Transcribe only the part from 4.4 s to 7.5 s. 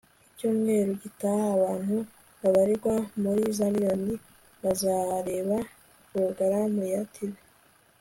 bazareba porogaramu ya tv